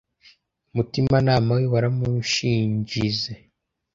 [0.71, 3.31] Umutima nama we waramushinjize